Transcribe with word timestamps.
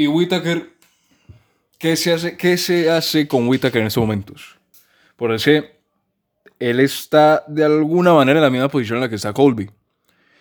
Y 0.00 0.06
Whitaker, 0.06 0.66
¿qué 1.76 1.94
se 1.94 2.14
hace, 2.14 2.34
qué 2.34 2.56
se 2.56 2.88
hace 2.88 3.28
con 3.28 3.46
Whitaker 3.46 3.82
en 3.82 3.88
estos 3.88 4.00
momentos? 4.00 4.56
Por 5.14 5.30
ese, 5.30 5.72
él 6.58 6.80
está 6.80 7.44
de 7.46 7.66
alguna 7.66 8.14
manera 8.14 8.38
en 8.38 8.44
la 8.44 8.48
misma 8.48 8.70
posición 8.70 8.96
en 8.96 9.02
la 9.02 9.10
que 9.10 9.16
está 9.16 9.34
Colby. 9.34 9.68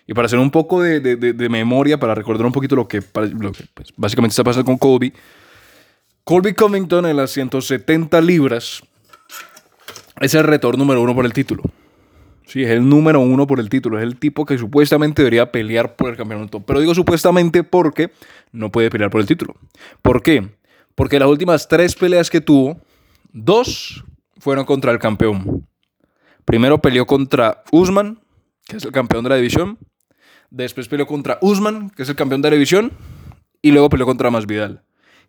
Y 0.08 0.14
para 0.14 0.28
hacer 0.28 0.40
un 0.40 0.50
poco 0.50 0.82
de, 0.82 1.50
memoria, 1.50 2.00
para 2.00 2.16
recordar 2.16 2.46
un 2.46 2.54
poquito 2.54 2.78
lo 2.78 2.88
que, 2.88 3.02
lo 3.38 3.52
pues, 3.74 3.92
básicamente 3.98 4.32
está 4.32 4.46
pasando 4.46 4.64
con 4.64 4.78
Colby, 4.78 5.12
Colby 6.24 6.54
Covington 6.54 7.08
en 7.08 7.18
las 7.18 7.32
170 7.32 8.22
libras 8.22 8.82
es 10.22 10.34
el 10.36 10.46
retor 10.46 10.78
número 10.78 11.02
uno 11.02 11.14
por 11.14 11.26
el 11.26 11.34
título. 11.34 11.64
Sí, 12.50 12.64
es 12.64 12.72
el 12.72 12.90
número 12.90 13.20
uno 13.20 13.46
por 13.46 13.60
el 13.60 13.70
título. 13.70 14.00
Es 14.00 14.04
el 14.04 14.18
tipo 14.18 14.44
que 14.44 14.58
supuestamente 14.58 15.22
debería 15.22 15.52
pelear 15.52 15.96
por 15.96 16.10
el 16.10 16.18
campeonato. 16.18 16.60
Pero 16.62 16.80
digo 16.80 16.96
supuestamente 16.96 17.64
porque 17.64 18.12
no 18.52 18.72
puede 18.72 18.90
pelear 18.90 19.12
por 19.12 19.22
el 19.22 19.28
título. 19.28 19.56
¿Por 20.02 20.24
qué? 20.24 20.50
Porque 20.96 21.20
las 21.20 21.30
últimas 21.30 21.68
tres 21.68 21.94
peleas 21.94 22.32
que 22.32 22.42
tuvo, 22.42 22.82
dos 23.32 24.04
fueron 24.40 24.66
contra 24.66 24.92
el 24.92 24.98
campeón. 24.98 25.68
Primero 26.44 26.82
peleó 26.82 27.06
contra 27.06 27.64
Usman, 27.72 28.20
que 28.66 28.78
es 28.78 28.84
el 28.84 28.92
campeón 28.92 29.26
de 29.26 29.30
la 29.30 29.36
división. 29.36 29.78
Después 30.50 30.88
peleó 30.88 31.06
contra 31.06 31.38
Usman, 31.44 31.92
que 31.92 32.02
es 32.02 32.10
el 32.10 32.16
campeón 32.16 32.42
de 32.42 32.50
la 32.50 32.56
división. 32.56 32.94
Y 33.62 33.72
luego 33.74 33.90
peleó 33.90 34.08
contra 34.08 34.32
Masvidal. 34.32 34.82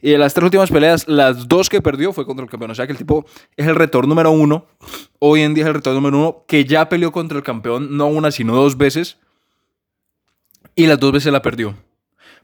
Y 0.02 0.10
de 0.10 0.18
las 0.18 0.34
tres 0.34 0.44
últimas 0.44 0.70
peleas, 0.70 1.06
las 1.08 1.48
dos 1.48 1.68
que 1.68 1.82
perdió 1.82 2.12
fue 2.12 2.26
contra 2.26 2.44
el 2.44 2.50
campeón. 2.50 2.70
O 2.70 2.74
sea 2.74 2.86
que 2.86 2.92
el 2.92 2.98
tipo 2.98 3.26
es 3.56 3.66
el 3.66 3.74
retor 3.74 4.08
número 4.08 4.30
uno. 4.30 4.66
Hoy 5.18 5.42
en 5.42 5.54
día 5.54 5.64
es 5.64 5.68
el 5.68 5.74
retor 5.74 5.94
número 5.94 6.18
uno 6.18 6.44
que 6.46 6.64
ya 6.64 6.88
peleó 6.88 7.12
contra 7.12 7.36
el 7.36 7.44
campeón, 7.44 7.96
no 7.96 8.06
una, 8.06 8.30
sino 8.30 8.54
dos 8.54 8.76
veces. 8.76 9.18
Y 10.74 10.86
las 10.86 10.98
dos 10.98 11.12
veces 11.12 11.32
la 11.32 11.42
perdió. 11.42 11.74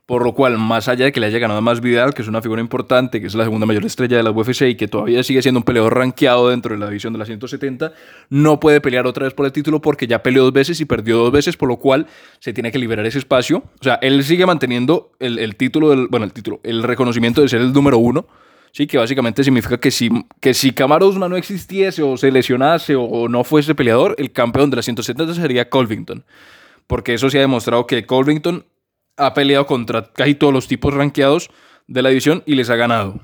Por 0.07 0.23
lo 0.23 0.35
cual, 0.35 0.57
más 0.57 0.87
allá 0.87 1.07
de 1.07 1.13
que 1.13 1.19
le 1.19 1.27
haya 1.27 1.41
ganado 1.41 1.61
más 1.61 1.81
Vidal, 1.81 2.15
que 2.15 2.23
es 2.23 2.29
una 2.29 2.41
figura 2.41 2.61
importante, 2.61 3.21
que 3.21 3.27
es 3.27 3.35
la 3.35 3.43
segunda 3.43 3.67
mayor 3.67 3.85
estrella 3.85 4.17
de 4.17 4.23
la 4.23 4.31
UFC 4.31 4.63
y 4.63 4.75
que 4.77 4.87
todavía 4.87 5.25
sigue 5.25 5.43
siendo 5.43 5.59
un 5.59 5.65
peleador 5.65 5.97
rankeado 5.97 6.49
dentro 6.51 6.75
de 6.75 6.79
la 6.79 6.87
división 6.87 7.13
de 7.13 7.19
las 7.19 7.27
170, 7.27 7.93
no 8.31 8.61
puede 8.61 8.81
pelear 8.81 9.09
otra 9.09 9.25
vez 9.25 9.35
por 9.35 9.47
el 9.47 9.53
título 9.53 9.81
porque 9.81 10.07
ya 10.07 10.23
peleó 10.23 10.45
dos 10.45 10.53
veces 10.53 10.81
y 10.81 10.85
perdió 10.85 11.19
dos 11.19 11.33
veces, 11.33 11.57
por 11.57 11.69
lo 11.69 11.79
cual 11.79 12.07
se 12.39 12.53
tiene 12.53 12.71
que 12.71 12.79
liberar 12.79 13.05
ese 13.05 13.19
espacio. 13.19 13.65
O 13.81 13.83
sea, 13.83 13.95
él 13.97 14.23
sigue 14.23 14.47
manteniendo 14.47 15.11
el, 15.19 15.41
el 15.41 15.57
título, 15.57 15.91
del, 15.91 16.07
bueno, 16.07 16.25
el 16.25 16.33
título, 16.33 16.61
el 16.63 16.85
reconocimiento 16.85 17.43
de 17.43 17.49
ser 17.49 17.61
el 17.61 17.73
número 17.73 17.99
uno. 17.99 18.29
Sí, 18.71 18.87
que 18.87 18.99
básicamente 18.99 19.43
significa 19.43 19.79
que 19.79 19.91
si, 19.91 20.09
que 20.39 20.55
si 20.55 20.71
Kamaru 20.71 21.09
Usman 21.09 21.31
no 21.31 21.37
existiese 21.37 22.03
o 22.05 22.17
se 22.17 22.31
lesionase 22.31 22.95
o, 22.95 23.03
o 23.03 23.29
no 23.29 23.43
fuese 23.43 23.75
peleador, 23.75 24.15
el 24.19 24.31
campeón 24.31 24.71
de 24.71 24.77
las 24.77 24.85
170 24.85 25.35
sería 25.35 25.69
Colvington. 25.69 26.25
Porque 26.87 27.15
eso 27.15 27.29
se 27.29 27.39
ha 27.39 27.41
demostrado 27.41 27.89
que 27.89 28.07
Colvington 28.07 28.67
ha 29.17 29.35
peleado 29.35 29.67
contra 29.67 30.13
casi 30.13 30.35
todos 30.35 30.53
los 30.53 30.69
tipos 30.69 30.93
rankeados 30.95 31.51
de 31.87 32.03
la 32.03 32.09
división 32.11 32.43
y 32.47 32.55
les 32.55 32.71
ha 32.71 32.77
ganado. 32.77 33.21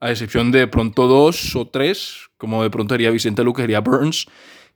A 0.00 0.10
excepción 0.10 0.50
de, 0.50 0.66
pronto 0.66 1.06
dos 1.06 1.54
o 1.54 1.68
tres, 1.68 2.30
como 2.36 2.62
de 2.62 2.70
pronto 2.70 2.94
haría 2.94 3.10
Vicente 3.10 3.44
Luque, 3.44 3.62
haría 3.62 3.80
Burns, 3.80 4.26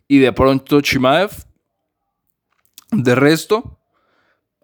y 0.08 0.18
de 0.18 0.32
pronto 0.32 0.80
Chimaev. 0.80 1.30
De 2.92 3.16
resto, 3.16 3.80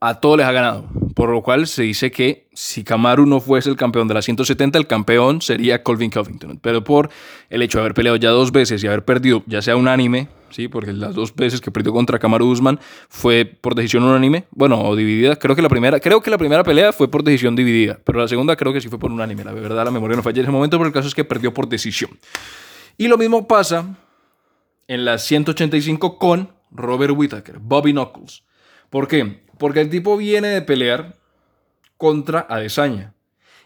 a 0.00 0.20
todos 0.20 0.38
les 0.38 0.46
ha 0.46 0.52
ganado. 0.52 0.88
Por 1.14 1.30
lo 1.30 1.42
cual 1.42 1.66
se 1.66 1.82
dice 1.82 2.10
que 2.10 2.48
si 2.52 2.84
Kamaru 2.84 3.26
no 3.26 3.40
fuese 3.40 3.70
el 3.70 3.76
campeón 3.76 4.08
de 4.08 4.14
la 4.14 4.22
170, 4.22 4.78
el 4.78 4.86
campeón 4.86 5.42
sería 5.42 5.82
Colvin 5.82 6.10
Covington. 6.10 6.58
Pero 6.62 6.84
por 6.84 7.10
el 7.50 7.62
hecho 7.62 7.78
de 7.78 7.82
haber 7.82 7.94
peleado 7.94 8.16
ya 8.16 8.30
dos 8.30 8.52
veces 8.52 8.82
y 8.82 8.86
haber 8.86 9.04
perdido, 9.04 9.42
ya 9.46 9.62
sea 9.62 9.76
unánime, 9.76 10.28
¿sí? 10.52 10.68
porque 10.68 10.92
las 10.92 11.14
dos 11.14 11.34
veces 11.34 11.60
que 11.60 11.70
perdió 11.70 11.92
contra 11.92 12.18
Kamaru 12.18 12.46
Usman 12.46 12.78
fue 13.08 13.44
por 13.44 13.74
decisión 13.74 14.04
unánime, 14.04 14.44
bueno, 14.50 14.80
o 14.80 14.94
dividida. 14.96 15.36
Creo 15.36 15.56
que 15.56 15.62
la 15.62 15.68
primera, 15.68 16.00
creo 16.00 16.20
que 16.20 16.30
la 16.30 16.38
primera 16.38 16.62
pelea 16.62 16.92
fue 16.92 17.10
por 17.10 17.22
decisión 17.24 17.56
dividida, 17.56 17.98
pero 18.04 18.20
la 18.20 18.28
segunda 18.28 18.56
creo 18.56 18.72
que 18.72 18.80
sí 18.80 18.88
fue 18.88 18.98
por 18.98 19.10
unánime. 19.10 19.44
La 19.44 19.52
verdad, 19.52 19.84
la 19.84 19.90
memoria 19.90 20.16
no 20.16 20.22
falla 20.22 20.40
en 20.40 20.44
ese 20.44 20.52
momento, 20.52 20.78
pero 20.78 20.86
el 20.88 20.94
caso 20.94 21.08
es 21.08 21.14
que 21.14 21.24
perdió 21.24 21.52
por 21.52 21.68
decisión. 21.68 22.10
Y 22.96 23.08
lo 23.08 23.18
mismo 23.18 23.48
pasa 23.48 23.96
en 24.88 25.04
las 25.04 25.24
185 25.24 26.18
con 26.18 26.52
Robert 26.70 27.14
Whittaker, 27.16 27.58
Bobby 27.58 27.92
Knuckles. 27.92 28.44
¿Por 28.90 29.08
qué? 29.08 29.42
Porque 29.58 29.80
el 29.80 29.90
tipo 29.90 30.16
viene 30.16 30.48
de 30.48 30.62
pelear 30.62 31.16
contra 31.96 32.46
Adesanya. 32.48 33.14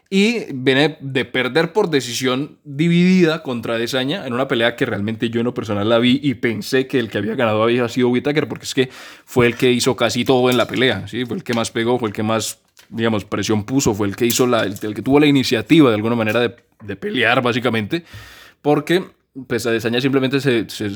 Y 0.09 0.45
viene 0.53 0.97
de 1.01 1.25
perder 1.25 1.73
por 1.73 1.89
decisión 1.89 2.59
dividida 2.63 3.43
contra 3.43 3.75
Adesanya 3.75 4.25
en 4.25 4.33
una 4.33 4.47
pelea 4.47 4.75
que 4.75 4.85
realmente 4.85 5.29
yo 5.29 5.41
en 5.41 5.45
lo 5.45 5.53
personal 5.53 5.89
la 5.89 5.99
vi 5.99 6.19
y 6.23 6.35
pensé 6.35 6.87
que 6.87 6.99
el 6.99 7.09
que 7.09 7.17
había 7.17 7.35
ganado 7.35 7.61
había 7.61 7.87
sido 7.89 8.09
Whittaker 8.09 8.47
porque 8.47 8.65
es 8.65 8.73
que 8.73 8.89
fue 9.25 9.47
el 9.47 9.55
que 9.55 9.71
hizo 9.71 9.95
casi 9.97 10.23
todo 10.23 10.49
en 10.49 10.55
la 10.55 10.65
pelea, 10.65 11.07
¿sí? 11.07 11.25
Fue 11.25 11.35
el 11.35 11.43
que 11.43 11.53
más 11.53 11.71
pegó, 11.71 11.99
fue 11.99 12.09
el 12.09 12.13
que 12.13 12.23
más, 12.23 12.59
digamos, 12.89 13.25
presión 13.25 13.65
puso, 13.65 13.93
fue 13.93 14.07
el 14.07 14.15
que 14.15 14.25
hizo 14.25 14.47
la, 14.47 14.63
el, 14.63 14.79
que 14.79 15.01
tuvo 15.01 15.19
la 15.19 15.25
iniciativa 15.25 15.89
de 15.89 15.95
alguna 15.95 16.15
manera 16.15 16.39
de, 16.39 16.55
de 16.83 16.95
pelear 16.95 17.41
básicamente 17.41 18.05
porque 18.61 19.03
pues 19.47 19.65
Adesanya 19.65 20.01
simplemente 20.01 20.39
se, 20.39 20.69
se, 20.69 20.89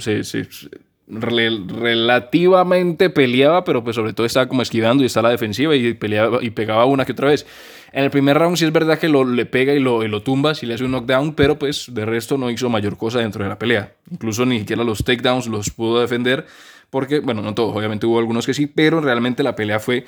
se, 0.00 0.24
se 0.24 0.70
relativamente 1.08 3.10
peleaba, 3.10 3.64
pero 3.64 3.84
pues 3.84 3.96
sobre 3.96 4.12
todo 4.12 4.26
estaba 4.26 4.48
como 4.48 4.62
esquivando 4.62 5.02
y 5.02 5.06
estaba 5.06 5.28
a 5.28 5.30
la 5.30 5.32
defensiva 5.32 5.74
y 5.76 5.94
peleaba 5.94 6.42
y 6.42 6.50
pegaba 6.50 6.84
una 6.84 7.04
que 7.04 7.12
otra 7.12 7.28
vez. 7.28 7.46
En 7.92 8.04
el 8.04 8.10
primer 8.10 8.36
round 8.36 8.56
sí 8.56 8.64
es 8.64 8.72
verdad 8.72 8.98
que 8.98 9.08
lo, 9.08 9.24
le 9.24 9.46
pega 9.46 9.72
y 9.72 9.78
lo, 9.78 10.04
y 10.04 10.20
tumba, 10.20 10.54
si 10.54 10.66
le 10.66 10.74
hace 10.74 10.84
un 10.84 10.90
knockdown, 10.90 11.34
pero 11.34 11.58
pues 11.58 11.94
de 11.94 12.04
resto 12.04 12.36
no 12.36 12.50
hizo 12.50 12.68
mayor 12.68 12.96
cosa 12.96 13.20
dentro 13.20 13.42
de 13.42 13.48
la 13.48 13.58
pelea. 13.58 13.94
Incluso 14.10 14.44
ni 14.44 14.58
siquiera 14.58 14.84
los 14.84 15.04
takedowns 15.04 15.46
los 15.46 15.70
pudo 15.70 16.00
defender, 16.00 16.46
porque, 16.90 17.20
bueno, 17.20 17.42
no 17.42 17.54
todos, 17.54 17.74
obviamente 17.74 18.06
hubo 18.06 18.18
algunos 18.18 18.44
que 18.44 18.54
sí, 18.54 18.66
pero 18.66 19.00
realmente 19.00 19.42
la 19.42 19.56
pelea 19.56 19.80
fue, 19.80 20.04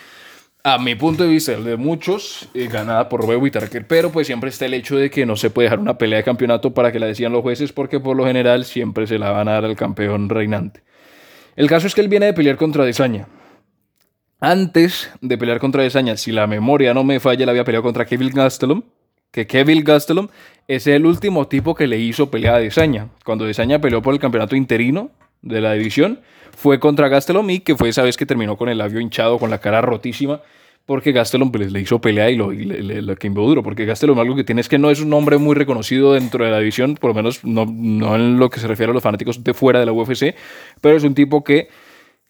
a 0.65 0.79
mi 0.79 0.97
punto 0.97 1.23
de 1.23 1.31
vista, 1.31 1.55
el 1.55 1.65
de 1.65 1.77
muchos, 1.77 2.49
eh, 2.53 2.69
ganada 2.71 3.09
por 3.09 3.23
Robert 3.23 3.41
Whittaker. 3.41 3.87
Pero 3.87 4.11
pues 4.11 4.27
siempre 4.27 4.51
está 4.51 4.67
el 4.67 4.75
hecho 4.75 4.97
de 4.97 5.09
que 5.09 5.25
no 5.25 5.37
se 5.37 5.51
puede 5.51 5.67
dejar 5.67 5.79
una 5.79 5.97
pelea 5.97 6.19
de 6.19 6.25
campeonato 6.25 6.75
para 6.75 6.93
que 6.93 6.99
la 6.99 7.07
decían 7.07 7.33
los 7.33 7.43
jueces, 7.43 7.73
porque 7.73 8.01
por 8.01 8.17
lo 8.17 8.27
general 8.27 8.65
siempre 8.65 9.07
se 9.07 9.19
la 9.19 9.31
van 9.31 9.49
a 9.49 9.53
dar 9.53 9.65
al 9.65 9.77
campeón 9.77 10.29
reinante. 10.29 10.83
El 11.59 11.67
caso 11.67 11.89
es 11.89 11.95
que 11.97 12.01
él 12.01 12.07
viene 12.07 12.27
de 12.27 12.35
pelear 12.35 12.57
contra 12.57 12.85
Desaña. 12.85 13.27
Antes 14.39 15.11
de 15.21 15.37
pelear 15.37 15.59
contra 15.59 15.83
Desaña, 15.83 16.17
si 16.17 16.31
la 16.31 16.47
memoria 16.47 16.95
no 16.95 17.03
me 17.03 17.19
falla, 17.19 17.43
él 17.43 17.49
había 17.49 17.65
peleado 17.65 17.83
contra 17.83 18.07
Kevin 18.07 18.31
Gastelum. 18.33 18.83
Que 19.33 19.49
Kevin 19.49 19.83
Gastelum 19.83 20.29
es 20.69 20.87
el 20.87 21.05
último 21.05 21.49
tipo 21.49 21.75
que 21.75 21.89
le 21.89 21.99
hizo 21.99 22.31
pelea 22.31 22.55
a 22.55 22.59
Desaña. 22.61 23.09
Cuando 23.25 23.45
Desaña 23.45 23.81
peleó 23.81 24.01
por 24.03 24.15
el 24.15 24.21
campeonato 24.21 24.55
interino 24.55 25.11
de 25.43 25.61
la 25.61 25.73
división, 25.73 26.21
fue 26.57 26.79
contra 26.79 27.09
Gastelum 27.09 27.51
y 27.51 27.59
que 27.59 27.75
fue 27.75 27.89
esa 27.89 28.05
vez 28.05 28.17
que 28.17 28.25
terminó 28.25 28.57
con 28.57 28.69
el 28.69 28.79
labio 28.79 29.01
hinchado, 29.01 29.41
con 29.41 29.51
la 29.51 29.59
cara 29.59 29.81
rotísima, 29.81 30.41
porque 30.89 31.13
Gastelum 31.13 31.53
pues, 31.53 31.71
le 31.71 31.83
hizo 31.83 32.01
pelea 32.01 32.31
y 32.31 32.37
lo, 32.37 32.51
le, 32.51 33.03
le, 33.03 33.17
quemó 33.17 33.43
duro. 33.43 33.63
Porque 33.63 33.85
Gastelum 33.85 34.19
algo 34.19 34.35
que 34.35 34.43
tiene 34.43 34.63
es 34.63 34.71
que 34.71 34.79
no 34.79 34.89
es 34.89 35.03
un 35.03 35.11
nombre 35.11 35.37
muy 35.37 35.55
reconocido 35.55 36.15
dentro 36.15 36.47
de 36.47 36.51
la 36.51 36.61
división, 36.61 36.95
por 36.95 37.11
lo 37.11 37.15
menos 37.15 37.45
no, 37.45 37.67
no 37.67 38.15
en 38.15 38.39
lo 38.39 38.49
que 38.49 38.59
se 38.59 38.67
refiere 38.67 38.91
a 38.91 38.95
los 38.95 39.03
fanáticos 39.03 39.45
de 39.45 39.53
fuera 39.53 39.81
de 39.81 39.85
la 39.85 39.93
UFC, 39.93 40.35
pero 40.81 40.97
es 40.97 41.05
un 41.05 41.15
tipo 41.15 41.45
que 41.45 41.69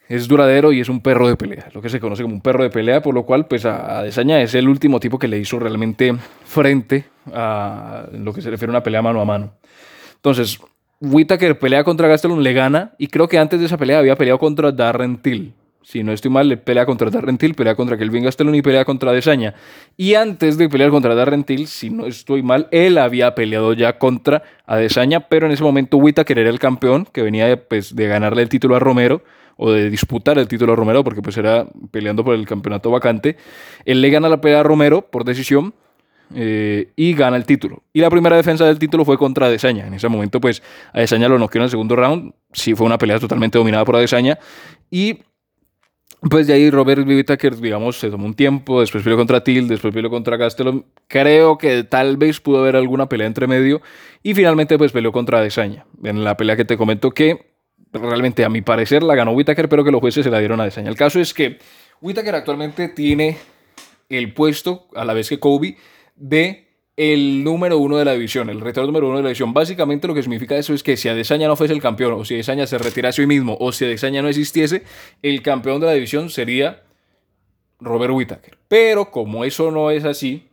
es 0.08 0.26
duradero 0.26 0.72
y 0.72 0.80
es 0.80 0.88
un 0.88 1.00
perro 1.00 1.28
de 1.28 1.36
pelea, 1.36 1.68
lo 1.72 1.80
que 1.80 1.88
se 1.88 2.00
conoce 2.00 2.24
como 2.24 2.34
un 2.34 2.40
perro 2.40 2.64
de 2.64 2.70
pelea, 2.70 3.00
por 3.00 3.14
lo 3.14 3.24
cual 3.24 3.46
pues 3.46 3.64
a, 3.64 4.00
a 4.00 4.02
Desaña 4.02 4.42
es 4.42 4.52
el 4.56 4.68
último 4.68 4.98
tipo 4.98 5.20
que 5.20 5.28
le 5.28 5.38
hizo 5.38 5.60
realmente 5.60 6.16
frente 6.44 7.04
a 7.32 8.08
lo 8.10 8.32
que 8.32 8.42
se 8.42 8.50
refiere 8.50 8.70
a 8.70 8.74
una 8.74 8.82
pelea 8.82 9.02
mano 9.02 9.20
a 9.20 9.24
mano. 9.24 9.52
Entonces, 10.16 10.58
Whittaker 11.00 11.60
pelea 11.60 11.84
contra 11.84 12.08
Gastelum, 12.08 12.40
le 12.40 12.52
gana 12.54 12.96
y 12.98 13.06
creo 13.06 13.28
que 13.28 13.38
antes 13.38 13.60
de 13.60 13.66
esa 13.66 13.76
pelea 13.76 14.00
había 14.00 14.16
peleado 14.16 14.40
contra 14.40 14.72
Darren 14.72 15.18
Till. 15.18 15.54
Si 15.90 16.04
no 16.04 16.12
estoy 16.12 16.30
mal, 16.30 16.46
le 16.50 16.58
pelea 16.58 16.84
contra 16.84 17.08
Darren 17.08 17.38
Till, 17.38 17.54
pelea 17.54 17.74
contra 17.74 17.96
Kelvin 17.96 18.22
Gastelum 18.22 18.54
y 18.54 18.60
pelea 18.60 18.84
contra 18.84 19.10
Desaña. 19.10 19.54
Y 19.96 20.16
antes 20.16 20.58
de 20.58 20.68
pelear 20.68 20.90
contra 20.90 21.14
Darren 21.14 21.44
Till, 21.44 21.66
si 21.66 21.88
no 21.88 22.04
estoy 22.04 22.42
mal, 22.42 22.68
él 22.72 22.98
había 22.98 23.34
peleado 23.34 23.72
ya 23.72 23.98
contra 23.98 24.42
Adesanya, 24.66 25.20
pero 25.30 25.46
en 25.46 25.52
ese 25.52 25.62
momento 25.62 25.96
Whittaker 25.96 26.40
era 26.40 26.50
el 26.50 26.58
campeón 26.58 27.08
que 27.10 27.22
venía 27.22 27.46
de, 27.46 27.56
pues, 27.56 27.96
de 27.96 28.06
ganarle 28.06 28.42
el 28.42 28.50
título 28.50 28.76
a 28.76 28.80
Romero 28.80 29.22
o 29.56 29.72
de 29.72 29.88
disputar 29.88 30.38
el 30.38 30.46
título 30.46 30.74
a 30.74 30.76
Romero, 30.76 31.02
porque 31.02 31.22
pues 31.22 31.38
era 31.38 31.66
peleando 31.90 32.22
por 32.22 32.34
el 32.34 32.44
campeonato 32.44 32.90
vacante. 32.90 33.38
Él 33.86 34.02
le 34.02 34.10
gana 34.10 34.28
la 34.28 34.42
pelea 34.42 34.60
a 34.60 34.64
Romero 34.64 35.10
por 35.10 35.24
decisión 35.24 35.72
eh, 36.34 36.92
y 36.96 37.14
gana 37.14 37.38
el 37.38 37.46
título. 37.46 37.82
Y 37.94 38.02
la 38.02 38.10
primera 38.10 38.36
defensa 38.36 38.66
del 38.66 38.78
título 38.78 39.06
fue 39.06 39.16
contra 39.16 39.46
Adesanya. 39.46 39.86
En 39.86 39.94
ese 39.94 40.08
momento, 40.08 40.38
pues, 40.38 40.62
Adesanya 40.92 41.30
lo 41.30 41.38
noqueó 41.38 41.60
en 41.60 41.64
el 41.64 41.70
segundo 41.70 41.96
round. 41.96 42.34
Sí 42.52 42.74
fue 42.74 42.84
una 42.86 42.98
pelea 42.98 43.18
totalmente 43.18 43.56
dominada 43.56 43.86
por 43.86 43.96
Adesanya. 43.96 44.38
Y 44.90 45.20
pues 46.20 46.46
de 46.46 46.54
ahí 46.54 46.70
Robert 46.70 47.06
Whittaker, 47.06 47.56
digamos, 47.56 47.98
se 47.98 48.10
tomó 48.10 48.26
un 48.26 48.34
tiempo, 48.34 48.80
después 48.80 49.04
peleó 49.04 49.16
contra 49.16 49.44
Till, 49.44 49.68
después 49.68 49.94
peleó 49.94 50.10
contra 50.10 50.36
Gastelum. 50.36 50.82
Creo 51.06 51.58
que 51.58 51.84
tal 51.84 52.16
vez 52.16 52.40
pudo 52.40 52.58
haber 52.58 52.76
alguna 52.76 53.08
pelea 53.08 53.26
entre 53.26 53.46
medio. 53.46 53.80
Y 54.22 54.34
finalmente, 54.34 54.76
pues, 54.78 54.90
peleó 54.90 55.12
contra 55.12 55.38
Adesanya. 55.38 55.86
En 56.02 56.24
la 56.24 56.36
pelea 56.36 56.56
que 56.56 56.64
te 56.64 56.76
comento 56.76 57.12
que 57.12 57.52
realmente 57.92 58.44
a 58.44 58.48
mi 58.48 58.62
parecer 58.62 59.02
la 59.02 59.14
ganó 59.14 59.32
Whittaker, 59.32 59.68
pero 59.68 59.84
que 59.84 59.92
los 59.92 60.00
jueces 60.00 60.24
se 60.24 60.30
la 60.30 60.40
dieron 60.40 60.58
a 60.60 60.64
Adesanya. 60.64 60.90
El 60.90 60.96
caso 60.96 61.20
es 61.20 61.32
que 61.32 61.58
Whittaker 62.00 62.34
actualmente 62.34 62.88
tiene 62.88 63.38
el 64.08 64.32
puesto, 64.34 64.88
a 64.94 65.04
la 65.04 65.14
vez 65.14 65.28
que 65.28 65.38
Kobe, 65.38 65.76
de 66.16 66.67
el 66.98 67.42
número 67.42 67.78
uno 67.78 67.96
de 67.96 68.04
la 68.04 68.12
división, 68.12 68.50
el 68.50 68.60
retorno 68.60 68.88
número 68.88 69.06
uno 69.06 69.16
de 69.16 69.22
la 69.22 69.28
división. 69.30 69.54
Básicamente 69.54 70.06
lo 70.06 70.14
que 70.14 70.22
significa 70.22 70.56
eso 70.56 70.74
es 70.74 70.82
que 70.82 70.98
si 70.98 71.08
Adesanya 71.08 71.48
no 71.48 71.56
fuese 71.56 71.72
el 71.72 71.80
campeón, 71.80 72.12
o 72.12 72.24
si 72.26 72.34
Adesanya 72.34 72.66
se 72.66 72.76
retirase 72.76 73.22
hoy 73.22 73.26
mismo, 73.26 73.56
o 73.58 73.72
si 73.72 73.86
Adesanya 73.86 74.20
no 74.20 74.28
existiese, 74.28 74.82
el 75.22 75.40
campeón 75.40 75.80
de 75.80 75.86
la 75.86 75.92
división 75.92 76.28
sería 76.28 76.82
Robert 77.80 78.12
Whittaker. 78.12 78.58
Pero 78.68 79.10
como 79.10 79.44
eso 79.44 79.70
no 79.70 79.90
es 79.90 80.04
así, 80.04 80.48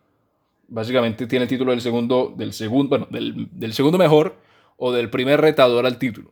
Básicamente 0.68 1.28
tiene 1.28 1.44
el 1.44 1.50
título 1.50 1.72
del 1.72 1.82
segundo, 1.82 2.34
del 2.36 2.54
segundo, 2.54 2.90
bueno, 2.90 3.08
del, 3.12 3.48
del 3.52 3.74
segundo 3.74 3.98
mejor 3.98 4.36
o 4.78 4.92
del 4.92 5.10
primer 5.10 5.40
retador 5.40 5.86
al 5.86 6.00
título. 6.00 6.32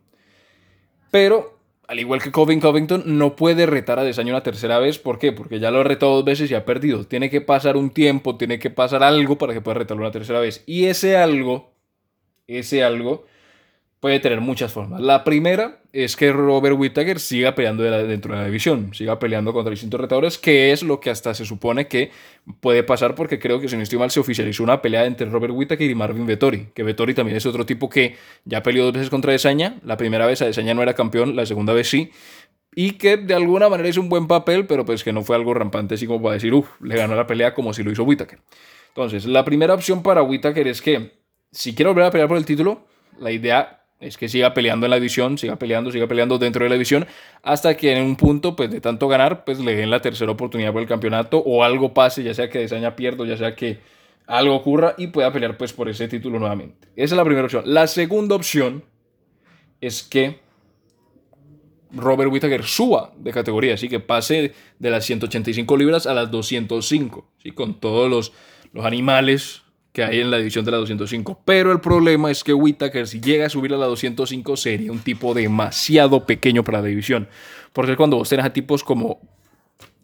Pero, 1.12 1.60
al 1.88 2.00
igual 2.00 2.22
que 2.22 2.32
Coving 2.32 2.60
Covington, 2.60 3.04
no 3.06 3.36
puede 3.36 3.66
retar 3.66 4.00
a 4.00 4.04
Desaña 4.04 4.32
una 4.34 4.44
tercera 4.44 4.80
vez. 4.80 5.00
¿Por 5.00 5.20
qué? 5.20 5.32
Porque 5.32 5.60
ya 5.60 5.72
lo 5.72 5.82
ha 5.82 5.84
retado 5.84 6.16
dos 6.16 6.26
veces 6.26 6.50
y 6.50 6.56
ha 6.56 6.66
perdido. 6.66 7.06
Tiene 7.06 7.30
que 7.30 7.42
pasar 7.42 7.78
un 7.78 7.92
tiempo, 7.92 8.38
tiene 8.38 8.60
que 8.60 8.70
pasar 8.70 9.04
algo 9.04 9.38
para 9.38 9.54
que 9.54 9.62
pueda 9.62 9.80
retarlo 9.80 10.04
una 10.04 10.12
tercera 10.12 10.40
vez. 10.40 10.64
Y 10.66 10.86
ese 10.86 11.18
algo, 11.18 11.74
ese 12.48 12.84
algo, 12.84 13.26
puede 14.04 14.20
tener 14.20 14.42
muchas 14.42 14.74
formas. 14.74 15.00
La 15.00 15.24
primera 15.24 15.80
es 15.94 16.18
que 16.18 16.34
Robert 16.34 16.76
Whittaker 16.78 17.22
siga 17.22 17.56
peleando 17.56 17.84
dentro 17.84 18.34
de 18.34 18.42
la 18.42 18.46
división, 18.48 18.94
siga 18.94 19.18
peleando 19.18 19.54
contra 19.54 19.72
distintos 19.72 19.98
retadores, 19.98 20.38
que 20.38 20.74
es 20.74 20.84
lo 20.84 21.00
que 21.00 21.10
hasta 21.10 21.34
se 21.34 21.46
supone 21.46 21.88
que 21.88 22.12
puede 22.60 22.84
pasar, 22.84 23.16
porque 23.16 23.40
creo 23.40 23.62
que 23.62 23.70
si 23.70 23.78
no 23.78 23.82
estoy 23.82 23.98
mal 23.98 24.12
se 24.12 24.20
oficializó 24.20 24.62
una 24.62 24.82
pelea 24.82 25.06
entre 25.06 25.30
Robert 25.30 25.54
Whittaker 25.56 25.90
y 25.90 25.96
Marvin 25.96 26.26
Vettori, 26.26 26.68
que 26.74 26.84
Vettori 26.84 27.14
también 27.14 27.38
es 27.38 27.46
otro 27.46 27.66
tipo 27.66 27.88
que 27.88 28.18
ya 28.44 28.62
peleó 28.62 28.84
dos 28.84 28.94
veces 28.94 29.10
contra 29.10 29.32
Desaña, 29.32 29.80
la 29.86 29.96
primera 29.96 30.26
vez 30.26 30.42
a 30.42 30.48
Desaña 30.48 30.74
no 30.74 30.84
era 30.84 30.96
campeón, 30.96 31.38
la 31.38 31.46
segunda 31.46 31.72
vez 31.72 31.88
sí, 31.88 32.12
y 32.76 32.98
que 32.98 33.16
de 33.16 33.36
alguna 33.36 33.70
manera 33.70 33.88
hizo 33.88 34.02
un 34.02 34.10
buen 34.10 34.28
papel, 34.28 34.68
pero 34.68 34.84
pues 34.84 35.06
que 35.06 35.14
no 35.14 35.24
fue 35.24 35.38
algo 35.38 35.54
rampante 35.54 35.96
así 35.96 36.08
como 36.08 36.22
para 36.22 36.34
decir, 36.34 36.54
uff, 36.54 36.68
le 36.82 36.98
ganó 36.98 37.16
la 37.16 37.26
pelea 37.26 37.54
como 37.54 37.74
si 37.74 37.84
lo 37.84 37.92
hizo 37.94 38.04
Whittaker. 38.04 38.40
Entonces, 38.90 39.24
la 39.24 39.46
primera 39.46 39.74
opción 39.74 40.04
para 40.04 40.24
Whittaker 40.24 40.68
es 40.68 40.82
que 40.82 41.14
si 41.54 41.74
quiere 41.74 41.88
volver 41.88 42.04
a 42.04 42.12
pelear 42.12 42.28
por 42.28 42.36
el 42.36 42.44
título, 42.44 42.86
la 43.18 43.32
idea 43.32 43.80
es 44.04 44.18
que 44.18 44.30
siga 44.30 44.54
peleando 44.54 44.86
en 44.86 44.92
la 44.92 44.98
división, 44.98 45.38
siga 45.38 45.58
peleando, 45.58 45.92
siga 45.92 46.08
peleando 46.08 46.38
dentro 46.38 46.64
de 46.64 46.70
la 46.70 46.76
división, 46.76 47.06
hasta 47.42 47.76
que 47.76 47.92
en 47.96 48.04
un 48.04 48.16
punto, 48.16 48.56
pues 48.56 48.70
de 48.70 48.82
tanto 48.82 49.08
ganar, 49.08 49.44
pues 49.46 49.60
le 49.60 49.76
den 49.76 49.90
la 49.90 50.02
tercera 50.02 50.32
oportunidad 50.32 50.72
por 50.72 50.82
el 50.82 50.88
campeonato 50.88 51.38
o 51.40 51.64
algo 51.64 51.94
pase, 51.94 52.24
ya 52.24 52.34
sea 52.34 52.50
que 52.50 52.60
Desaña 52.60 52.96
pierda, 52.96 53.26
ya 53.26 53.38
sea 53.38 53.56
que 53.56 53.80
algo 54.28 54.56
ocurra 54.56 54.96
y 54.98 55.08
pueda 55.08 55.32
pelear 55.32 55.58
pues 55.58 55.74
por 55.74 55.90
ese 55.90 56.08
título 56.08 56.40
nuevamente. 56.40 56.88
Esa 56.96 57.16
es 57.16 57.18
la 57.18 57.26
primera 57.26 57.46
opción. 57.46 57.64
La 57.66 57.88
segunda 57.88 58.36
opción 58.36 58.84
es 59.82 60.04
que 60.04 60.40
Robert 61.92 62.32
Whittaker 62.32 62.64
suba 62.64 63.12
de 63.18 63.32
categoría, 63.32 63.76
así 63.76 63.88
que 63.88 64.00
pase 64.00 64.54
de 64.80 64.90
las 64.90 65.06
185 65.06 65.78
libras 65.78 66.08
a 66.08 66.14
las 66.14 66.32
205, 66.32 67.28
¿sí? 67.42 67.52
con 67.52 67.80
todos 67.80 68.10
los, 68.10 68.34
los 68.72 68.86
animales 68.86 69.63
que 69.94 70.04
hay 70.04 70.20
en 70.20 70.32
la 70.32 70.38
división 70.38 70.66
de 70.66 70.72
la 70.72 70.78
205. 70.78 71.42
Pero 71.46 71.72
el 71.72 71.80
problema 71.80 72.32
es 72.32 72.44
que 72.44 72.54
Whittaker, 72.54 73.08
si 73.08 73.22
llega 73.22 73.46
a 73.46 73.50
subir 73.50 73.74
a 73.74 73.78
la 73.78 73.86
205, 73.86 74.58
sería 74.58 74.92
un 74.92 75.00
tipo 75.00 75.34
demasiado 75.34 76.26
pequeño 76.26 76.64
para 76.64 76.82
la 76.82 76.88
división. 76.88 77.30
Porque 77.72 77.96
cuando 77.96 78.18
vos 78.18 78.28
tenés 78.28 78.46
a 78.46 78.52
tipos 78.52 78.84
como 78.84 79.22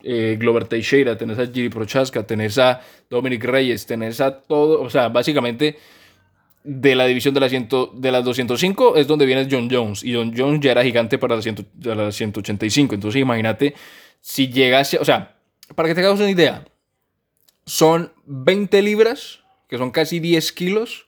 eh, 0.04 0.38
Glover 0.40 0.66
Teixeira, 0.66 1.18
tenés 1.18 1.40
a 1.40 1.48
Giri 1.48 1.70
Prochaska, 1.70 2.26
tenés 2.26 2.58
a 2.60 2.82
Dominic 3.10 3.44
Reyes, 3.44 3.86
tenés 3.88 4.22
a 4.22 4.40
todo, 4.40 4.82
o 4.82 4.90
sea, 4.90 5.10
básicamente 5.10 5.78
de 6.64 6.96
la 6.96 7.06
división 7.06 7.34
de 7.34 7.40
la, 7.40 7.48
de 7.50 8.12
las 8.12 8.24
205 8.24 8.98
es 8.98 9.08
donde 9.08 9.26
viene 9.26 9.48
John 9.50 9.70
Jones. 9.72 10.04
Y 10.04 10.14
John 10.14 10.34
Jones 10.38 10.60
ya 10.62 10.72
era 10.72 10.84
gigante 10.84 11.18
para 11.18 11.36
la, 11.36 12.12
185. 12.12 12.96
Entonces 12.96 13.22
imagínate 13.22 13.74
si 14.22 14.50
llegase, 14.50 15.00
o 15.00 15.06
sea, 15.06 15.36
para 15.74 15.90
que 15.90 15.96
te 15.96 16.02
hagas 16.02 16.20
una 16.20 16.30
idea, 16.30 16.66
son 17.66 18.12
20 18.26 18.82
libras 18.82 19.39
que 19.70 19.78
son 19.78 19.92
casi 19.92 20.20
10 20.20 20.52
kilos. 20.52 21.08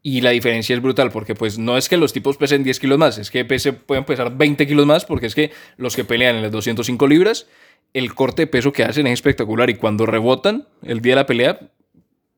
Y 0.00 0.20
la 0.20 0.30
diferencia 0.30 0.76
es 0.76 0.80
brutal, 0.80 1.10
porque 1.10 1.34
pues 1.34 1.58
no 1.58 1.76
es 1.76 1.88
que 1.88 1.96
los 1.96 2.12
tipos 2.12 2.36
pesen 2.36 2.62
10 2.62 2.78
kilos 2.78 2.98
más, 2.98 3.18
es 3.18 3.32
que 3.32 3.44
pese, 3.44 3.72
pueden 3.72 4.04
pesar 4.04 4.36
20 4.36 4.64
kilos 4.66 4.86
más, 4.86 5.04
porque 5.04 5.26
es 5.26 5.34
que 5.34 5.50
los 5.76 5.96
que 5.96 6.04
pelean 6.04 6.36
en 6.36 6.42
las 6.42 6.52
205 6.52 7.08
libras, 7.08 7.48
el 7.94 8.14
corte 8.14 8.42
de 8.42 8.46
peso 8.46 8.72
que 8.72 8.84
hacen 8.84 9.08
es 9.08 9.14
espectacular. 9.14 9.68
Y 9.70 9.74
cuando 9.74 10.06
rebotan 10.06 10.68
el 10.82 11.00
día 11.00 11.12
de 11.12 11.16
la 11.16 11.26
pelea, 11.26 11.58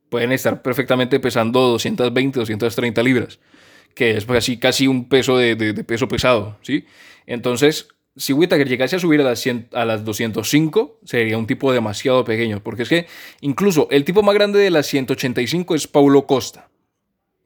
pueden 0.08 0.32
estar 0.32 0.62
perfectamente 0.62 1.20
pesando 1.20 1.60
220, 1.60 2.40
230 2.40 3.02
libras, 3.02 3.40
que 3.94 4.16
es 4.16 4.24
casi, 4.24 4.58
casi 4.58 4.86
un 4.86 5.08
peso 5.08 5.36
de, 5.36 5.54
de 5.54 5.84
peso 5.84 6.08
pesado, 6.08 6.58
¿sí? 6.62 6.86
Entonces, 7.26 7.88
si 8.16 8.32
Whittaker 8.32 8.68
llegase 8.68 8.96
a 8.96 8.98
subir 8.98 9.20
a 9.20 9.24
las, 9.24 9.44
a 9.72 9.84
las 9.84 10.04
205, 10.04 11.00
sería 11.04 11.38
un 11.38 11.46
tipo 11.46 11.72
demasiado 11.72 12.24
pequeño. 12.24 12.62
Porque 12.62 12.82
es 12.82 12.88
que 12.88 13.06
incluso 13.40 13.88
el 13.90 14.04
tipo 14.04 14.22
más 14.22 14.34
grande 14.34 14.58
de 14.58 14.70
las 14.70 14.86
185 14.86 15.74
es 15.74 15.86
Paulo 15.86 16.26
Costa, 16.26 16.68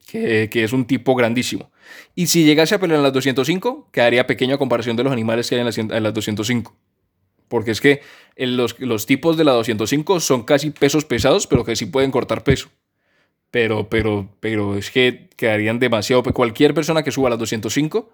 que, 0.06 0.48
es 0.52 0.72
un 0.72 0.86
tipo 0.86 1.14
grandísimo. 1.14 1.70
Y 2.14 2.28
si 2.28 2.44
llegase 2.44 2.74
a 2.74 2.80
pelear 2.80 2.98
en 2.98 3.02
las 3.02 3.12
205, 3.12 3.90
quedaría 3.92 4.26
pequeño 4.26 4.54
a 4.54 4.58
comparación 4.58 4.96
de 4.96 5.04
los 5.04 5.12
animales 5.12 5.48
que 5.48 5.56
hay 5.56 5.60
en 5.60 5.66
las, 5.66 5.78
en 5.78 6.02
las 6.02 6.14
205. 6.14 6.74
Porque 7.48 7.72
es 7.72 7.80
que 7.80 8.00
los, 8.36 8.78
los, 8.80 9.06
tipos 9.06 9.36
de 9.36 9.44
la 9.44 9.52
205 9.52 10.20
son 10.20 10.44
casi 10.44 10.70
pesos 10.70 11.04
pesados, 11.04 11.46
pero 11.46 11.64
que 11.64 11.76
sí 11.76 11.86
pueden 11.86 12.10
cortar 12.10 12.42
peso. 12.42 12.70
Pero, 13.50 13.88
pero, 13.88 14.28
pero 14.40 14.76
es 14.76 14.90
que 14.90 15.28
quedarían 15.36 15.78
demasiado. 15.78 16.22
Cualquier 16.22 16.74
persona 16.74 17.02
que 17.02 17.12
suba 17.12 17.28
a 17.28 17.30
las 17.30 17.38
205 17.38 18.10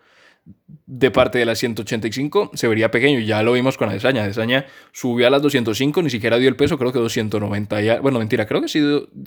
de 0.92 1.10
parte 1.12 1.38
de 1.38 1.44
las 1.44 1.58
185 1.58 2.50
se 2.54 2.66
vería 2.66 2.90
pequeño. 2.90 3.20
Ya 3.20 3.42
lo 3.44 3.52
vimos 3.52 3.78
con 3.78 3.88
Adesanya. 3.88 4.24
Adesanya 4.24 4.66
subió 4.92 5.28
a 5.28 5.30
las 5.30 5.40
205, 5.40 6.02
ni 6.02 6.10
siquiera 6.10 6.36
dio 6.38 6.48
el 6.48 6.56
peso, 6.56 6.78
creo 6.78 6.92
que 6.92 6.98
290 6.98 7.80
ya. 7.80 8.00
Bueno, 8.00 8.18
mentira, 8.18 8.46
creo 8.46 8.60
que 8.60 8.68
sí 8.68 8.80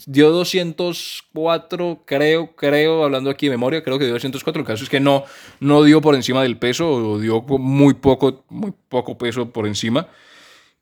dio, 0.06 0.32
204, 0.32 2.04
creo, 2.06 2.56
creo, 2.56 3.06
hablando 3.06 3.30
aquí 3.30 3.48
de 3.48 3.52
memoria, 3.52 3.82
creo 3.82 3.98
que 3.98 4.06
dio 4.06 4.14
204. 4.14 4.60
El 4.60 4.68
caso 4.68 4.84
es 4.84 4.90
que 4.90 5.00
no, 5.00 5.24
no 5.62 5.84
dio 5.84 6.02
por 6.02 6.16
encima 6.16 6.44
del 6.44 6.58
peso, 6.58 6.92
o 6.92 7.20
dio 7.20 7.42
muy 7.42 7.94
poco, 7.94 8.44
muy 8.50 8.74
poco 8.90 9.18
peso 9.18 9.50
por 9.50 9.66
encima. 9.66 10.08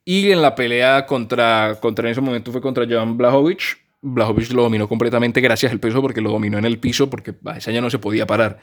Y 0.04 0.32
en 0.32 0.42
la 0.42 0.56
pelea 0.56 1.06
contra, 1.06 1.78
contra 1.80 2.08
en 2.08 2.14
ese 2.14 2.22
momento 2.22 2.52
fue 2.52 2.60
contra 2.60 2.88
Jan 2.88 3.18
Blahovic. 3.18 3.80
Blahovic 4.02 4.52
lo 4.52 4.64
dominó 4.64 4.90
completamente 4.90 5.42
gracias 5.42 5.72
al 5.72 5.80
peso 5.80 6.02
porque 6.02 6.22
lo 6.22 6.32
dominó 6.32 6.58
en 6.58 6.66
el 6.66 6.80
piso 6.80 7.08
porque 7.08 7.36
Adesanya 7.46 7.82
no 7.82 7.92
se 7.92 8.00
podía 8.00 8.26
parar. 8.26 8.60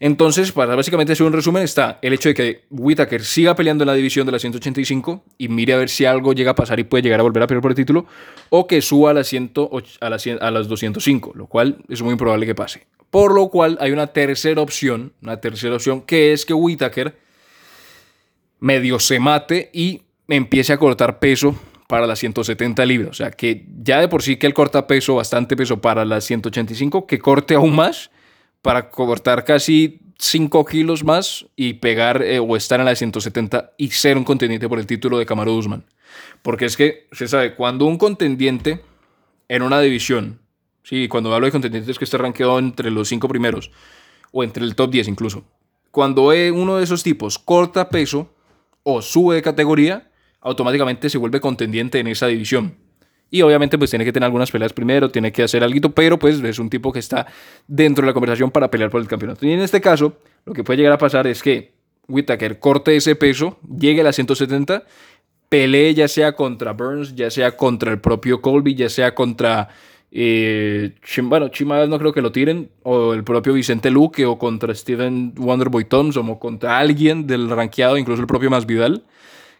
Entonces, 0.00 0.52
para 0.52 0.76
básicamente 0.76 1.12
hacer 1.12 1.26
un 1.26 1.32
resumen, 1.32 1.64
está 1.64 1.98
el 2.02 2.12
hecho 2.12 2.28
de 2.28 2.34
que 2.34 2.64
Whitaker 2.70 3.24
siga 3.24 3.56
peleando 3.56 3.82
en 3.82 3.88
la 3.88 3.94
división 3.94 4.26
de 4.26 4.32
la 4.32 4.38
185 4.38 5.24
y 5.38 5.48
mire 5.48 5.72
a 5.72 5.76
ver 5.76 5.88
si 5.88 6.04
algo 6.04 6.32
llega 6.34 6.52
a 6.52 6.54
pasar 6.54 6.78
y 6.78 6.84
puede 6.84 7.02
llegar 7.02 7.18
a 7.18 7.24
volver 7.24 7.42
a 7.42 7.46
pelear 7.48 7.62
por 7.62 7.72
el 7.72 7.76
título, 7.76 8.06
o 8.50 8.68
que 8.68 8.80
suba 8.80 9.10
a 9.10 9.14
las, 9.14 9.26
100, 9.26 9.52
a 10.00 10.10
las, 10.10 10.26
a 10.26 10.50
las 10.52 10.68
205, 10.68 11.32
lo 11.34 11.46
cual 11.46 11.78
es 11.88 12.00
muy 12.02 12.14
probable 12.14 12.46
que 12.46 12.54
pase. 12.54 12.86
Por 13.10 13.34
lo 13.34 13.48
cual 13.48 13.76
hay 13.80 13.90
una 13.90 14.08
tercera 14.08 14.60
opción, 14.62 15.14
una 15.20 15.40
tercera 15.40 15.74
opción, 15.74 16.02
que 16.02 16.32
es 16.32 16.46
que 16.46 16.54
Whitaker 16.54 17.18
medio 18.60 19.00
se 19.00 19.18
mate 19.18 19.70
y 19.72 20.02
empiece 20.28 20.72
a 20.72 20.78
cortar 20.78 21.18
peso 21.18 21.56
para 21.88 22.06
las 22.06 22.18
170 22.20 22.84
libras. 22.84 23.10
O 23.10 23.14
sea, 23.14 23.30
que 23.32 23.64
ya 23.82 24.00
de 24.00 24.08
por 24.08 24.22
sí 24.22 24.36
que 24.36 24.46
él 24.46 24.54
corta 24.54 24.86
peso, 24.86 25.16
bastante 25.16 25.56
peso 25.56 25.80
para 25.80 26.04
las 26.04 26.24
185, 26.24 27.06
que 27.06 27.18
corte 27.18 27.54
aún 27.54 27.74
más 27.74 28.10
para 28.68 28.90
cortar 28.90 29.46
casi 29.46 29.98
5 30.18 30.62
kilos 30.66 31.02
más 31.02 31.46
y 31.56 31.72
pegar 31.72 32.20
eh, 32.20 32.38
o 32.38 32.54
estar 32.54 32.78
en 32.78 32.84
la 32.84 32.94
170 32.94 33.72
y 33.78 33.88
ser 33.88 34.18
un 34.18 34.24
contendiente 34.24 34.68
por 34.68 34.78
el 34.78 34.86
título 34.86 35.18
de 35.18 35.24
Camaro 35.24 35.54
Usman. 35.54 35.86
Porque 36.42 36.66
es 36.66 36.76
que, 36.76 37.08
se 37.12 37.28
sabe, 37.28 37.54
cuando 37.54 37.86
un 37.86 37.96
contendiente 37.96 38.82
en 39.48 39.62
una 39.62 39.80
división, 39.80 40.42
sí, 40.82 41.08
cuando 41.08 41.34
hablo 41.34 41.46
de 41.46 41.52
contendientes 41.52 41.96
que 41.98 42.04
esté 42.04 42.18
rankeado 42.18 42.58
entre 42.58 42.90
los 42.90 43.08
5 43.08 43.26
primeros 43.26 43.70
o 44.32 44.44
entre 44.44 44.64
el 44.64 44.74
top 44.74 44.90
10 44.90 45.08
incluso, 45.08 45.44
cuando 45.90 46.24
uno 46.26 46.76
de 46.76 46.84
esos 46.84 47.02
tipos 47.02 47.38
corta 47.38 47.88
peso 47.88 48.34
o 48.82 49.00
sube 49.00 49.36
de 49.36 49.40
categoría, 49.40 50.10
automáticamente 50.42 51.08
se 51.08 51.16
vuelve 51.16 51.40
contendiente 51.40 52.00
en 52.00 52.06
esa 52.08 52.26
división. 52.26 52.76
Y 53.30 53.42
obviamente 53.42 53.76
pues 53.76 53.90
tiene 53.90 54.04
que 54.04 54.12
tener 54.12 54.24
algunas 54.24 54.50
peleas 54.50 54.72
primero, 54.72 55.10
tiene 55.10 55.32
que 55.32 55.42
hacer 55.42 55.62
algo, 55.62 55.90
pero 55.90 56.18
pues 56.18 56.42
es 56.42 56.58
un 56.58 56.70
tipo 56.70 56.92
que 56.92 56.98
está 56.98 57.26
dentro 57.66 58.02
de 58.02 58.06
la 58.06 58.14
conversación 58.14 58.50
para 58.50 58.70
pelear 58.70 58.90
por 58.90 59.00
el 59.00 59.08
campeonato. 59.08 59.46
Y 59.46 59.52
en 59.52 59.60
este 59.60 59.80
caso, 59.80 60.16
lo 60.46 60.54
que 60.54 60.64
puede 60.64 60.78
llegar 60.78 60.94
a 60.94 60.98
pasar 60.98 61.26
es 61.26 61.42
que 61.42 61.72
Whittaker 62.08 62.58
corte 62.58 62.96
ese 62.96 63.16
peso, 63.16 63.58
llegue 63.68 64.00
a 64.00 64.04
las 64.04 64.16
170, 64.16 64.84
pelee 65.48 65.94
ya 65.94 66.08
sea 66.08 66.32
contra 66.32 66.72
Burns, 66.72 67.14
ya 67.14 67.30
sea 67.30 67.56
contra 67.56 67.92
el 67.92 68.00
propio 68.00 68.40
Colby, 68.40 68.74
ya 68.74 68.88
sea 68.88 69.14
contra... 69.14 69.68
Eh, 70.10 70.94
bueno, 71.24 71.48
Chimadas 71.48 71.90
no 71.90 71.98
creo 71.98 72.14
que 72.14 72.22
lo 72.22 72.32
tiren, 72.32 72.70
o 72.82 73.12
el 73.12 73.24
propio 73.24 73.52
Vicente 73.52 73.90
Luque, 73.90 74.24
o 74.24 74.38
contra 74.38 74.74
Steven 74.74 75.34
Wonderboy 75.36 75.84
Thompson, 75.84 76.28
o 76.30 76.38
contra 76.38 76.78
alguien 76.78 77.26
del 77.26 77.50
rankeado, 77.50 77.98
incluso 77.98 78.22
el 78.22 78.26
propio 78.26 78.48
Masvidal, 78.48 79.04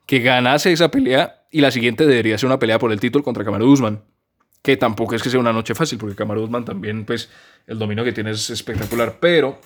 que 0.06 0.20
ganase 0.20 0.72
esa 0.72 0.90
pelea 0.90 1.37
y 1.50 1.60
la 1.60 1.70
siguiente 1.70 2.06
debería 2.06 2.38
ser 2.38 2.46
una 2.46 2.58
pelea 2.58 2.78
por 2.78 2.92
el 2.92 3.00
título 3.00 3.24
contra 3.24 3.44
Kamaru 3.44 3.70
Usman. 3.70 4.02
Que 4.62 4.76
tampoco 4.76 5.14
es 5.14 5.22
que 5.22 5.30
sea 5.30 5.40
una 5.40 5.52
noche 5.52 5.74
fácil, 5.74 5.98
porque 5.98 6.16
Kamaru 6.16 6.42
Usman 6.42 6.64
también, 6.64 7.04
pues, 7.04 7.30
el 7.66 7.78
dominio 7.78 8.04
que 8.04 8.12
tiene 8.12 8.32
es 8.32 8.50
espectacular. 8.50 9.18
Pero 9.20 9.60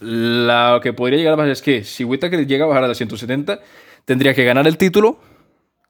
lo 0.00 0.80
que 0.80 0.92
podría 0.92 1.18
llegar 1.18 1.36
pasar 1.36 1.50
es 1.50 1.62
que 1.62 1.84
si 1.84 2.04
Whittaker 2.04 2.46
llega 2.46 2.64
a 2.64 2.68
bajar 2.68 2.84
a 2.84 2.88
la 2.88 2.94
170, 2.94 3.60
tendría 4.04 4.34
que 4.34 4.44
ganar 4.44 4.66
el 4.66 4.76
título 4.76 5.20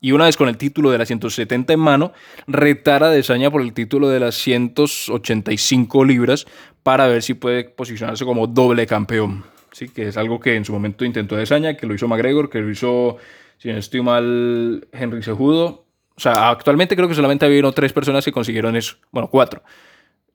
y 0.00 0.12
una 0.12 0.26
vez 0.26 0.37
con 0.37 0.49
el 0.49 0.56
título 0.56 0.90
de 0.90 0.99
la 0.99 1.06
170 1.06 1.73
en 1.73 1.80
mano, 1.80 2.12
retar 2.47 3.02
a 3.02 3.11
Desaña 3.11 3.50
por 3.50 3.62
el 3.62 3.73
título 3.73 4.09
de 4.09 4.21
las 4.21 4.35
185 4.37 6.04
libras 6.04 6.47
para 6.83 7.06
ver 7.06 7.23
si 7.23 7.35
puede 7.35 7.64
posicionarse 7.64 8.25
como 8.25 8.47
doble 8.47 8.87
campeón. 8.87 9.45
Sí, 9.73 9.88
que 9.88 10.09
es 10.09 10.16
algo 10.16 10.38
que 10.38 10.54
en 10.54 10.64
su 10.64 10.73
momento 10.73 11.04
intentó 11.04 11.37
Desaña, 11.37 11.76
que 11.76 11.87
lo 11.87 11.95
hizo 11.95 12.09
McGregor, 12.09 12.50
que 12.50 12.61
lo 12.61 12.71
hizo 12.71 13.16
si 13.58 13.72
no 13.72 13.78
estoy 13.78 14.02
mal, 14.02 14.86
Henry 14.92 15.22
Sejudo, 15.22 15.86
O 16.16 16.20
sea, 16.20 16.50
actualmente 16.50 16.96
creo 16.96 17.08
que 17.08 17.14
solamente 17.14 17.44
ha 17.44 17.48
habido 17.48 17.72
tres 17.72 17.92
personas 17.92 18.25
que 18.25 18.32
consiguieron 18.32 18.76
eso. 18.76 18.96
Bueno, 19.10 19.28
cuatro. 19.28 19.62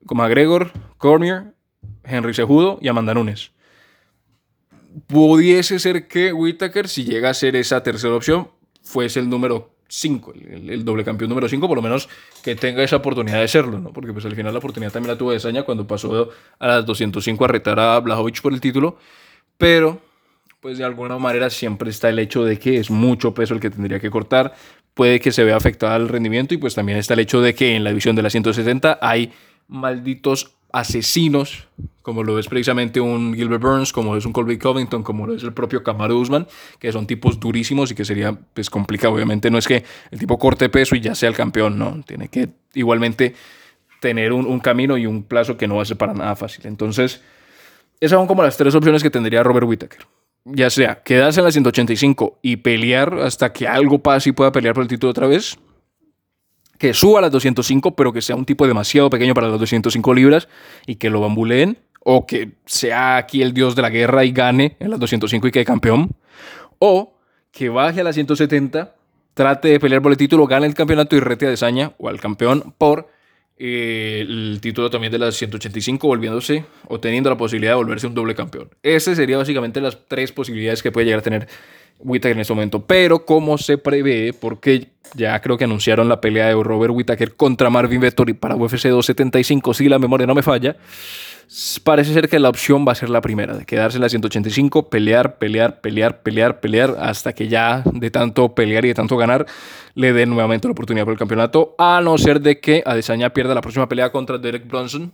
Como 0.06 0.26
Gregor, 0.28 0.70
Cormier, 0.98 1.54
Henry 2.04 2.34
Sejudo 2.34 2.78
y 2.80 2.88
Amanda 2.88 3.14
Nunes. 3.14 3.52
Pudiese 5.06 5.78
ser 5.78 6.06
que 6.06 6.32
Whitaker, 6.32 6.88
si 6.88 7.04
llega 7.04 7.30
a 7.30 7.34
ser 7.34 7.56
esa 7.56 7.82
tercera 7.82 8.14
opción, 8.14 8.48
fuese 8.82 9.20
el 9.20 9.28
número 9.28 9.74
5, 9.88 10.32
el, 10.34 10.84
doble 10.84 11.04
campeón 11.04 11.28
número 11.28 11.48
5, 11.48 11.68
por 11.68 11.76
lo 11.76 11.82
menos 11.82 12.08
que 12.42 12.54
tenga 12.54 12.82
esa 12.82 12.96
oportunidad 12.96 13.40
de 13.40 13.48
serlo, 13.48 13.78
¿no? 13.78 13.92
Porque 13.92 14.12
pues 14.12 14.24
al 14.24 14.34
final 14.34 14.52
la 14.52 14.58
oportunidad 14.58 14.92
también 14.92 15.12
la 15.12 15.18
tuvo 15.18 15.32
Desaña 15.32 15.64
cuando 15.64 15.86
pasó 15.86 16.30
a 16.58 16.66
las 16.66 16.86
205 16.86 17.44
a 17.44 17.48
retar 17.48 17.78
a 17.78 18.00
Blajovic 18.00 18.40
por 18.40 18.52
el 18.52 18.60
título, 18.60 18.96
pero 19.58 20.00
pues 20.62 20.78
de 20.78 20.84
alguna 20.84 21.18
manera 21.18 21.50
siempre 21.50 21.90
está 21.90 22.08
el 22.08 22.20
hecho 22.20 22.44
de 22.44 22.56
que 22.56 22.78
es 22.78 22.88
mucho 22.88 23.34
peso 23.34 23.52
el 23.52 23.58
que 23.58 23.68
tendría 23.68 23.98
que 23.98 24.10
cortar, 24.10 24.54
puede 24.94 25.18
que 25.18 25.32
se 25.32 25.42
vea 25.42 25.56
afectado 25.56 25.96
el 25.96 26.08
rendimiento 26.08 26.54
y 26.54 26.56
pues 26.56 26.76
también 26.76 26.98
está 26.98 27.14
el 27.14 27.20
hecho 27.20 27.40
de 27.40 27.52
que 27.52 27.74
en 27.74 27.82
la 27.82 27.90
división 27.90 28.14
de 28.14 28.22
la 28.22 28.30
170 28.30 29.00
hay 29.02 29.32
malditos 29.66 30.54
asesinos, 30.70 31.66
como 32.02 32.22
lo 32.22 32.38
es 32.38 32.46
precisamente 32.46 33.00
un 33.00 33.34
Gilbert 33.34 33.60
Burns, 33.60 33.92
como 33.92 34.12
lo 34.12 34.18
es 34.18 34.24
un 34.24 34.32
Colby 34.32 34.56
Covington, 34.56 35.02
como 35.02 35.26
lo 35.26 35.34
es 35.34 35.42
el 35.42 35.52
propio 35.52 35.82
Kamaru 35.82 36.20
Usman, 36.20 36.46
que 36.78 36.92
son 36.92 37.08
tipos 37.08 37.40
durísimos 37.40 37.90
y 37.90 37.96
que 37.96 38.04
sería 38.04 38.32
pues 38.54 38.70
complicado. 38.70 39.14
Obviamente 39.14 39.50
no 39.50 39.58
es 39.58 39.66
que 39.66 39.82
el 40.12 40.18
tipo 40.20 40.38
corte 40.38 40.68
peso 40.68 40.94
y 40.94 41.00
ya 41.00 41.16
sea 41.16 41.28
el 41.28 41.34
campeón, 41.34 41.76
no, 41.76 42.00
tiene 42.06 42.28
que 42.28 42.50
igualmente 42.74 43.34
tener 44.00 44.32
un, 44.32 44.46
un 44.46 44.60
camino 44.60 44.96
y 44.96 45.06
un 45.06 45.24
plazo 45.24 45.56
que 45.56 45.66
no 45.66 45.76
va 45.76 45.82
a 45.82 45.86
ser 45.86 45.96
para 45.96 46.14
nada 46.14 46.36
fácil. 46.36 46.68
Entonces, 46.68 47.20
esas 47.98 48.16
son 48.16 48.28
como 48.28 48.44
las 48.44 48.56
tres 48.56 48.76
opciones 48.76 49.02
que 49.02 49.10
tendría 49.10 49.42
Robert 49.42 49.66
Whittaker. 49.66 50.06
Ya 50.44 50.70
sea 50.70 51.02
quedarse 51.02 51.40
en 51.40 51.44
la 51.44 51.52
185 51.52 52.38
y 52.42 52.56
pelear 52.56 53.14
hasta 53.20 53.52
que 53.52 53.68
algo 53.68 54.00
pase 54.00 54.30
y 54.30 54.32
pueda 54.32 54.50
pelear 54.50 54.74
por 54.74 54.82
el 54.82 54.88
título 54.88 55.10
otra 55.10 55.28
vez, 55.28 55.56
que 56.78 56.94
suba 56.94 57.20
a 57.20 57.22
las 57.22 57.30
205, 57.30 57.94
pero 57.94 58.12
que 58.12 58.20
sea 58.20 58.34
un 58.34 58.44
tipo 58.44 58.66
demasiado 58.66 59.08
pequeño 59.08 59.34
para 59.34 59.48
las 59.48 59.60
205 59.60 60.14
libras 60.14 60.48
y 60.84 60.96
que 60.96 61.10
lo 61.10 61.20
bambuleen, 61.20 61.78
o 62.00 62.26
que 62.26 62.56
sea 62.66 63.16
aquí 63.18 63.40
el 63.40 63.54
dios 63.54 63.76
de 63.76 63.82
la 63.82 63.90
guerra 63.90 64.24
y 64.24 64.32
gane 64.32 64.76
en 64.80 64.90
las 64.90 64.98
205 64.98 65.46
y 65.46 65.50
quede 65.52 65.64
campeón, 65.64 66.10
o 66.80 67.14
que 67.52 67.68
baje 67.68 68.00
a 68.00 68.04
las 68.04 68.16
170, 68.16 68.96
trate 69.34 69.68
de 69.68 69.78
pelear 69.78 70.02
por 70.02 70.10
el 70.10 70.18
título, 70.18 70.48
gane 70.48 70.66
el 70.66 70.74
campeonato 70.74 71.14
y 71.14 71.20
rete 71.20 71.46
a 71.46 71.50
Desaña 71.50 71.92
o 71.98 72.08
al 72.08 72.20
campeón 72.20 72.74
por 72.78 73.08
eh, 73.64 74.22
el 74.22 74.58
título 74.60 74.90
también 74.90 75.12
de 75.12 75.20
las 75.20 75.36
185, 75.36 76.08
volviéndose 76.08 76.64
o 76.88 76.98
teniendo 76.98 77.30
la 77.30 77.36
posibilidad 77.36 77.70
de 77.70 77.76
volverse 77.76 78.08
un 78.08 78.14
doble 78.14 78.34
campeón. 78.34 78.68
Esas 78.82 79.16
serían 79.16 79.38
básicamente 79.38 79.80
las 79.80 79.96
tres 80.08 80.32
posibilidades 80.32 80.82
que 80.82 80.90
puede 80.90 81.04
llegar 81.04 81.20
a 81.20 81.22
tener 81.22 81.48
Whittaker 82.00 82.32
en 82.32 82.40
este 82.40 82.52
momento. 82.52 82.84
Pero 82.84 83.24
como 83.24 83.58
se 83.58 83.78
prevé, 83.78 84.32
porque 84.32 84.88
ya 85.14 85.40
creo 85.40 85.56
que 85.56 85.62
anunciaron 85.62 86.08
la 86.08 86.20
pelea 86.20 86.48
de 86.48 86.54
Robert 86.54 86.92
Whittaker 86.92 87.36
contra 87.36 87.70
Marvin 87.70 88.00
Vettori 88.00 88.32
para 88.32 88.56
UFC 88.56 88.88
275, 88.88 89.74
si 89.74 89.88
la 89.88 90.00
memoria 90.00 90.26
no 90.26 90.34
me 90.34 90.42
falla, 90.42 90.74
parece 91.84 92.14
ser 92.14 92.28
que 92.28 92.38
la 92.38 92.48
opción 92.48 92.86
va 92.86 92.92
a 92.92 92.94
ser 92.94 93.10
la 93.10 93.20
primera, 93.20 93.56
de 93.56 93.64
quedarse 93.64 93.98
en 93.98 94.02
la 94.02 94.08
185, 94.08 94.88
pelear, 94.88 95.38
pelear, 95.38 95.80
pelear, 95.80 96.22
pelear, 96.22 96.60
pelear, 96.60 96.96
hasta 96.98 97.34
que 97.34 97.48
ya 97.48 97.82
de 97.92 98.10
tanto 98.10 98.54
pelear 98.54 98.84
y 98.84 98.88
de 98.88 98.94
tanto 98.94 99.16
ganar, 99.16 99.46
le 99.94 100.12
den 100.12 100.30
nuevamente 100.30 100.66
la 100.68 100.72
oportunidad 100.72 101.04
por 101.04 101.12
el 101.12 101.18
campeonato, 101.18 101.74
a 101.78 102.00
no 102.02 102.16
ser 102.16 102.40
de 102.40 102.60
que 102.60 102.82
Adesanya 102.86 103.30
pierda 103.30 103.54
la 103.54 103.60
próxima 103.60 103.88
pelea 103.88 104.10
contra 104.10 104.38
Derek 104.38 104.66
Bronson, 104.66 105.12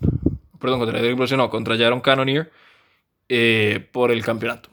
perdón, 0.61 0.78
contra 0.78 1.00
Derek 1.00 1.16
Bronson, 1.16 1.38
no, 1.38 1.50
contra 1.50 1.76
Jaron 1.76 2.00
Cannonier, 2.00 2.50
eh, 3.28 3.87
por 3.92 4.11
el 4.11 4.25
campeonato. 4.25 4.71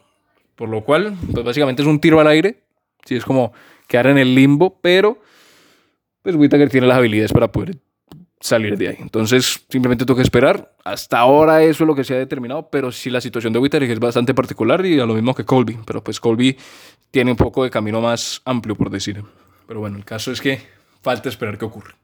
Por 0.56 0.70
lo 0.70 0.84
cual, 0.84 1.16
pues 1.34 1.44
básicamente 1.44 1.82
es 1.82 1.88
un 1.88 2.00
tiro 2.00 2.20
al 2.20 2.28
aire. 2.28 2.64
Sí, 3.04 3.16
es 3.16 3.26
como 3.26 3.54
quedar 3.88 4.08
en 4.08 4.18
el 4.18 4.34
limbo, 4.34 4.80
pero 4.82 5.20
pues 6.22 6.36
tiene 6.72 6.88
las 6.88 6.98
habilidades 6.98 7.34
para 7.34 7.52
poder 7.52 7.76
salir 8.46 8.78
de 8.78 8.90
ahí. 8.90 8.98
Entonces, 9.00 9.66
simplemente 9.70 10.06
tengo 10.06 10.18
que 10.18 10.24
esperar. 10.24 10.72
Hasta 10.84 11.20
ahora 11.20 11.64
eso 11.64 11.84
es 11.84 11.88
lo 11.88 11.96
que 11.96 12.04
se 12.04 12.14
ha 12.14 12.18
determinado, 12.18 12.70
pero 12.70 12.92
sí 12.92 13.10
la 13.10 13.20
situación 13.20 13.54
de 13.54 13.60
Whittaker 13.60 13.90
es 13.90 14.00
bastante 14.00 14.34
particular 14.34 14.86
y 14.86 15.00
a 15.00 15.06
lo 15.06 15.16
mismo 15.16 15.34
que 15.34 15.46
Colby. 15.46 15.80
Pero 15.86 16.04
pues 16.04 16.20
Colby 16.20 16.56
tiene 17.10 17.32
un 17.32 17.38
poco 17.38 17.64
de 17.64 17.72
camino 17.72 18.02
más 18.02 18.42
amplio, 18.46 18.76
por 18.76 18.90
decir. 18.90 19.24
Pero 19.68 19.80
bueno, 19.80 19.98
el 19.98 20.06
caso 20.06 20.32
es 20.32 20.42
que 20.42 20.62
falta 21.02 21.30
esperar 21.30 21.58
qué 21.58 21.66
ocurre. 21.66 21.96